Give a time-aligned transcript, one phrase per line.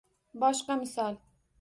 [0.45, 1.23] Boshqa misol.